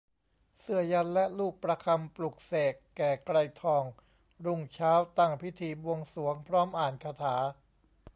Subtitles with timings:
[0.59, 3.83] เสื้อยันต์และลูกประคำปลุกเสก แก่ไกรทอง
[4.45, 7.37] รุ่งเช้าตั้งพิธีบวงสรวงพร้อมอ่านคาถา